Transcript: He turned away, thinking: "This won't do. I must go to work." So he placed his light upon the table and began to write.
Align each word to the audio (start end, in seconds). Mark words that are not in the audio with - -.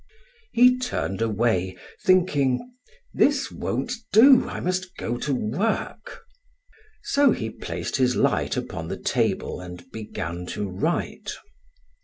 He 0.51 0.79
turned 0.79 1.21
away, 1.21 1.77
thinking: 2.03 2.73
"This 3.13 3.51
won't 3.51 3.91
do. 4.11 4.49
I 4.49 4.59
must 4.59 4.97
go 4.97 5.15
to 5.19 5.31
work." 5.35 6.23
So 7.03 7.33
he 7.33 7.51
placed 7.51 7.97
his 7.97 8.15
light 8.15 8.57
upon 8.57 8.87
the 8.87 8.97
table 8.97 9.59
and 9.61 9.85
began 9.91 10.47
to 10.57 10.67
write. 10.67 11.33